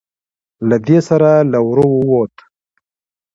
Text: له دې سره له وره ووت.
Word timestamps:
له 0.69 0.77
دې 0.87 0.99
سره 1.09 1.29
له 1.51 1.59
وره 1.67 1.85
ووت. 1.91 2.35